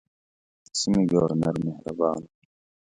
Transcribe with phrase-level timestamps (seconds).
[0.63, 2.31] د سیمې ګورنر مهربان وو.